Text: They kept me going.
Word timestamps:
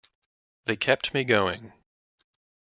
They 0.65 0.77
kept 0.77 1.13
me 1.13 1.23
going. 1.23 1.73